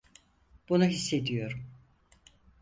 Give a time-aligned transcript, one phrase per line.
[0.69, 1.69] Bunu hissediyorum.